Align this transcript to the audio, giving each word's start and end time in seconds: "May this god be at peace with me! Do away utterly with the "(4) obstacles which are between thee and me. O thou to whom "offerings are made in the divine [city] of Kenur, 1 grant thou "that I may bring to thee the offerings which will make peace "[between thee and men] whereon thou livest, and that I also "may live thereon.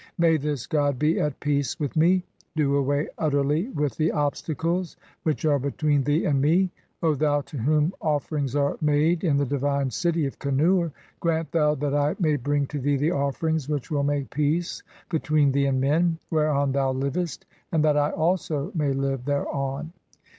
"May 0.17 0.37
this 0.37 0.65
god 0.65 0.97
be 0.97 1.19
at 1.19 1.39
peace 1.39 1.79
with 1.79 1.95
me! 1.95 2.23
Do 2.55 2.75
away 2.75 3.07
utterly 3.19 3.69
with 3.69 3.97
the 3.97 4.09
"(4) 4.09 4.17
obstacles 4.17 4.97
which 5.21 5.45
are 5.45 5.59
between 5.59 6.03
thee 6.03 6.25
and 6.25 6.41
me. 6.41 6.71
O 7.03 7.13
thou 7.13 7.41
to 7.41 7.57
whom 7.59 7.93
"offerings 8.01 8.55
are 8.55 8.77
made 8.81 9.23
in 9.23 9.37
the 9.37 9.45
divine 9.45 9.91
[city] 9.91 10.25
of 10.25 10.39
Kenur, 10.39 10.79
1 10.85 10.93
grant 11.19 11.51
thou 11.51 11.75
"that 11.75 11.93
I 11.93 12.15
may 12.19 12.35
bring 12.35 12.65
to 12.65 12.79
thee 12.79 12.97
the 12.97 13.11
offerings 13.11 13.69
which 13.69 13.91
will 13.91 14.01
make 14.01 14.31
peace 14.31 14.81
"[between 15.07 15.51
thee 15.51 15.67
and 15.67 15.79
men] 15.79 16.17
whereon 16.31 16.71
thou 16.71 16.91
livest, 16.93 17.45
and 17.71 17.85
that 17.85 17.95
I 17.95 18.09
also 18.09 18.71
"may 18.73 18.93
live 18.93 19.25
thereon. 19.25 19.93